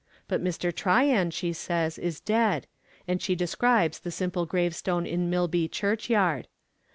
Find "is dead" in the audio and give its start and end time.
1.99-2.65